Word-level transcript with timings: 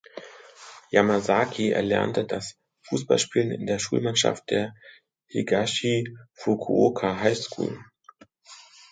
Yamasaki 0.91 1.69
erlernte 1.73 2.25
das 2.25 2.55
Fußballspielen 2.87 3.51
in 3.51 3.67
der 3.67 3.77
Schulmannschaft 3.77 4.49
der 4.49 4.73
"Higashi 5.31 6.17
Fukuoka 6.33 7.19
High 7.19 7.37
School". 7.37 7.77